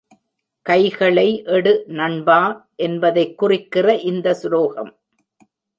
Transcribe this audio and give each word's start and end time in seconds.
கைகளை 0.65 1.43
எடு 1.49 1.83
நண்பா! 1.87 2.39
என்பதைக் 2.75 3.37
குறிக்கிற 3.37 3.95
இந்த 3.95 4.33
சுலோகம். 4.33 4.91